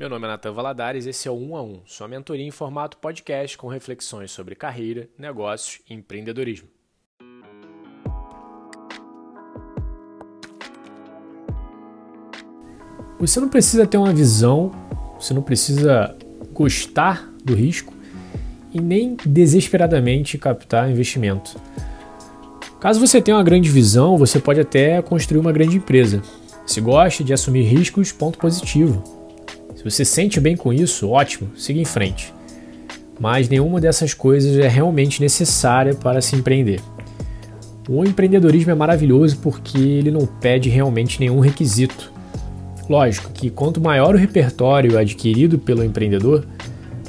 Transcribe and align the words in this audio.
Meu 0.00 0.08
nome 0.08 0.24
é 0.24 0.28
Natan 0.28 0.52
Valadares, 0.52 1.04
esse 1.04 1.28
é 1.28 1.30
o 1.30 1.34
1 1.34 1.56
a 1.56 1.62
1, 1.62 1.80
sua 1.84 2.08
mentoria 2.08 2.46
em 2.46 2.50
formato 2.50 2.96
podcast 2.96 3.58
com 3.58 3.68
reflexões 3.68 4.30
sobre 4.30 4.54
carreira, 4.54 5.10
negócios 5.18 5.82
e 5.86 5.92
empreendedorismo. 5.92 6.66
Você 13.18 13.38
não 13.40 13.50
precisa 13.50 13.86
ter 13.86 13.98
uma 13.98 14.10
visão, 14.10 14.72
você 15.20 15.34
não 15.34 15.42
precisa 15.42 16.16
gostar 16.50 17.30
do 17.44 17.54
risco 17.54 17.92
e 18.72 18.80
nem 18.80 19.18
desesperadamente 19.26 20.38
captar 20.38 20.90
investimento. 20.90 21.60
Caso 22.80 22.98
você 22.98 23.20
tenha 23.20 23.36
uma 23.36 23.44
grande 23.44 23.68
visão, 23.68 24.16
você 24.16 24.40
pode 24.40 24.60
até 24.60 25.02
construir 25.02 25.40
uma 25.40 25.52
grande 25.52 25.76
empresa. 25.76 26.22
Se 26.64 26.80
gosta 26.80 27.22
de 27.22 27.34
assumir 27.34 27.64
riscos, 27.64 28.10
ponto 28.10 28.38
positivo. 28.38 29.19
Se 29.80 29.84
você 29.90 30.04
sente 30.04 30.38
bem 30.38 30.58
com 30.58 30.74
isso, 30.74 31.08
ótimo, 31.08 31.52
siga 31.56 31.80
em 31.80 31.86
frente. 31.86 32.34
Mas 33.18 33.48
nenhuma 33.48 33.80
dessas 33.80 34.12
coisas 34.12 34.58
é 34.58 34.68
realmente 34.68 35.22
necessária 35.22 35.94
para 35.94 36.20
se 36.20 36.36
empreender. 36.36 36.82
O 37.88 38.04
empreendedorismo 38.04 38.72
é 38.72 38.74
maravilhoso 38.74 39.38
porque 39.38 39.78
ele 39.78 40.10
não 40.10 40.26
pede 40.26 40.68
realmente 40.68 41.18
nenhum 41.18 41.40
requisito. 41.40 42.12
Lógico 42.90 43.32
que 43.32 43.48
quanto 43.48 43.80
maior 43.80 44.14
o 44.14 44.18
repertório 44.18 44.98
adquirido 44.98 45.58
pelo 45.58 45.82
empreendedor, 45.82 46.44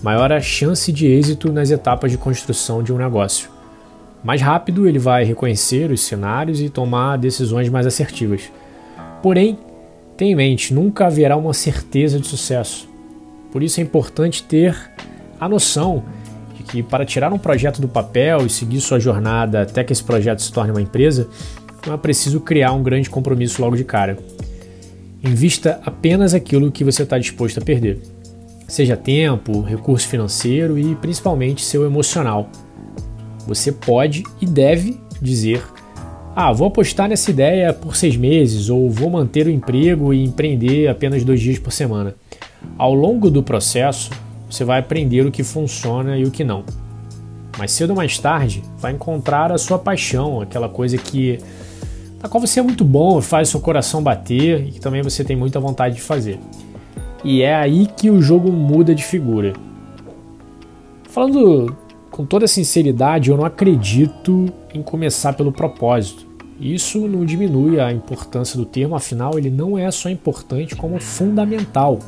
maior 0.01 0.31
a 0.31 0.39
chance 0.39 0.93
de 0.93 1.07
êxito 1.07 1.51
nas 1.51 1.71
etapas 1.71 2.09
de 2.09 2.17
construção 2.17 2.81
de 2.81 2.93
um 2.93 2.97
negócio. 2.97 3.49
Mais 4.23 4.41
rápido 4.41 4.87
ele 4.87 4.97
vai 4.97 5.25
reconhecer 5.25 5.91
os 5.91 5.99
cenários 5.99 6.61
e 6.61 6.69
tomar 6.69 7.17
decisões 7.17 7.67
mais 7.67 7.85
assertivas. 7.85 8.43
Porém, 9.21 9.59
tenha 10.17 10.31
em 10.31 10.35
mente, 10.35 10.73
nunca 10.73 11.07
haverá 11.07 11.35
uma 11.35 11.53
certeza 11.53 12.19
de 12.19 12.27
sucesso. 12.27 12.89
Por 13.51 13.63
isso 13.63 13.79
é 13.79 13.83
importante 13.83 14.43
ter 14.43 14.75
a 15.39 15.49
noção 15.49 16.03
de 16.55 16.63
que 16.63 16.83
para 16.83 17.05
tirar 17.05 17.33
um 17.33 17.37
projeto 17.37 17.81
do 17.81 17.87
papel 17.87 18.45
e 18.45 18.49
seguir 18.49 18.79
sua 18.79 18.99
jornada 18.99 19.63
até 19.63 19.83
que 19.83 19.91
esse 19.91 20.03
projeto 20.03 20.41
se 20.41 20.51
torne 20.51 20.71
uma 20.71 20.81
empresa, 20.81 21.27
não 21.85 21.93
é 21.93 21.97
preciso 21.97 22.39
criar 22.39 22.71
um 22.73 22.83
grande 22.83 23.09
compromisso 23.09 23.61
logo 23.61 23.75
de 23.75 23.83
cara. 23.83 24.17
Invista 25.23 25.79
apenas 25.85 26.33
aquilo 26.33 26.71
que 26.71 26.83
você 26.83 27.03
está 27.03 27.17
disposto 27.17 27.59
a 27.59 27.61
perder. 27.61 27.99
Seja 28.67 28.95
tempo, 28.95 29.61
recurso 29.61 30.07
financeiro 30.07 30.79
e 30.79 30.95
principalmente 30.95 31.63
seu 31.63 31.85
emocional. 31.85 32.49
Você 33.45 33.71
pode 33.71 34.23
e 34.39 34.45
deve 34.45 34.99
dizer: 35.21 35.63
Ah, 36.43 36.51
vou 36.51 36.69
apostar 36.69 37.07
nessa 37.07 37.29
ideia 37.29 37.71
por 37.71 37.95
seis 37.95 38.17
meses, 38.17 38.67
ou 38.67 38.89
vou 38.89 39.11
manter 39.11 39.45
o 39.45 39.49
emprego 39.51 40.11
e 40.11 40.23
empreender 40.23 40.87
apenas 40.87 41.23
dois 41.23 41.39
dias 41.39 41.59
por 41.59 41.71
semana. 41.71 42.15
Ao 42.79 42.95
longo 42.95 43.29
do 43.29 43.43
processo, 43.43 44.09
você 44.49 44.63
vai 44.63 44.79
aprender 44.79 45.23
o 45.23 45.31
que 45.31 45.43
funciona 45.43 46.17
e 46.17 46.23
o 46.23 46.31
que 46.31 46.43
não. 46.43 46.63
Mais 47.59 47.71
cedo 47.71 47.91
ou 47.91 47.95
mais 47.95 48.17
tarde, 48.17 48.63
vai 48.79 48.91
encontrar 48.91 49.51
a 49.51 49.57
sua 49.59 49.77
paixão, 49.77 50.41
aquela 50.41 50.67
coisa 50.67 50.97
que 50.97 51.37
na 52.23 52.27
qual 52.27 52.41
você 52.41 52.59
é 52.59 52.63
muito 52.63 52.83
bom, 52.83 53.21
faz 53.21 53.49
seu 53.49 53.59
coração 53.59 54.01
bater 54.01 54.67
e 54.67 54.71
que 54.71 54.79
também 54.79 55.03
você 55.03 55.23
tem 55.23 55.35
muita 55.35 55.59
vontade 55.59 55.93
de 55.93 56.01
fazer. 56.01 56.39
E 57.23 57.43
é 57.43 57.53
aí 57.53 57.85
que 57.85 58.09
o 58.09 58.19
jogo 58.19 58.51
muda 58.51 58.95
de 58.95 59.03
figura. 59.03 59.53
Falando 61.07 61.77
com 62.09 62.25
toda 62.25 62.47
sinceridade, 62.47 63.29
eu 63.29 63.37
não 63.37 63.45
acredito 63.45 64.51
em 64.73 64.81
começar 64.81 65.33
pelo 65.33 65.51
propósito. 65.51 66.30
Isso 66.61 67.07
não 67.07 67.25
diminui 67.25 67.79
a 67.79 67.91
importância 67.91 68.57
do 68.57 68.65
termo, 68.65 68.95
afinal, 68.95 69.37
ele 69.37 69.49
não 69.49 69.77
é 69.77 69.91
só 69.91 70.09
importante 70.09 70.75
como 70.75 71.01
fundamental. 71.01 71.99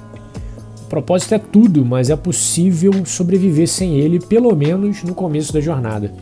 O 0.83 0.85
propósito 0.85 1.33
é 1.33 1.39
tudo, 1.39 1.83
mas 1.83 2.09
é 2.09 2.15
possível 2.15 2.93
sobreviver 3.05 3.67
sem 3.67 3.95
ele, 3.99 4.19
pelo 4.19 4.55
menos 4.55 5.03
no 5.03 5.13
começo 5.13 5.51
da 5.51 5.59
jornada. 5.59 6.13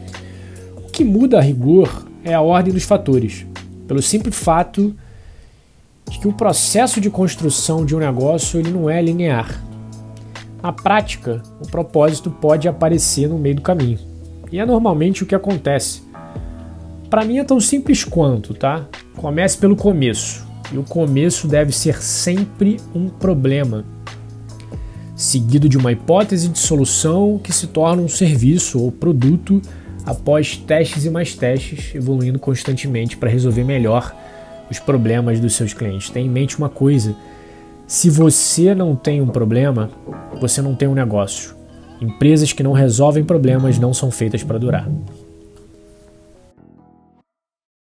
O 0.77 0.89
que 0.89 1.03
muda 1.03 1.37
a 1.37 1.41
rigor 1.41 2.07
é 2.23 2.33
a 2.33 2.41
ordem 2.41 2.73
dos 2.73 2.83
fatores 2.83 3.45
pelo 3.91 4.01
simples 4.01 4.37
fato 4.37 4.95
de 6.09 6.17
que 6.17 6.25
o 6.25 6.31
processo 6.31 7.01
de 7.01 7.09
construção 7.09 7.85
de 7.85 7.93
um 7.93 7.99
negócio 7.99 8.57
ele 8.57 8.71
não 8.71 8.89
é 8.89 9.01
linear. 9.01 9.61
Na 10.63 10.71
prática, 10.71 11.43
o 11.59 11.67
propósito 11.67 12.31
pode 12.31 12.69
aparecer 12.69 13.27
no 13.27 13.37
meio 13.37 13.55
do 13.55 13.61
caminho. 13.61 13.99
E 14.49 14.59
é 14.59 14.65
normalmente 14.65 15.23
o 15.23 15.25
que 15.25 15.35
acontece. 15.35 16.03
Para 17.11 17.25
mim 17.25 17.39
é 17.39 17.43
tão 17.43 17.59
simples 17.59 18.05
quanto, 18.05 18.53
tá? 18.53 18.87
Comece 19.17 19.57
pelo 19.57 19.75
começo. 19.75 20.47
E 20.71 20.77
o 20.77 20.83
começo 20.83 21.45
deve 21.45 21.73
ser 21.73 22.01
sempre 22.01 22.79
um 22.95 23.09
problema, 23.09 23.83
seguido 25.13 25.67
de 25.67 25.77
uma 25.77 25.91
hipótese 25.91 26.47
de 26.47 26.57
solução 26.57 27.37
que 27.37 27.51
se 27.51 27.67
torna 27.67 28.01
um 28.01 28.07
serviço 28.07 28.81
ou 28.81 28.93
produto 28.93 29.61
após 30.05 30.55
testes 30.55 31.03
e 31.03 31.09
mais 31.09 31.35
testes, 31.35 31.93
evoluindo 31.93 32.39
constantemente 32.39 33.17
para 33.17 33.29
resolver 33.29 33.65
melhor 33.65 34.15
os 34.69 34.79
problemas 34.79 35.37
dos 35.37 35.53
seus 35.53 35.73
clientes. 35.73 36.09
Tenha 36.09 36.25
em 36.25 36.29
mente 36.29 36.57
uma 36.57 36.69
coisa: 36.69 37.13
se 37.85 38.09
você 38.09 38.73
não 38.73 38.95
tem 38.95 39.19
um 39.19 39.27
problema, 39.27 39.89
você 40.39 40.61
não 40.61 40.75
tem 40.75 40.87
um 40.87 40.95
negócio. 40.95 41.55
Empresas 41.99 42.53
que 42.53 42.63
não 42.63 42.71
resolvem 42.71 43.25
problemas 43.25 43.77
não 43.77 43.93
são 43.93 44.09
feitas 44.09 44.41
para 44.43 44.57
durar. 44.57 44.89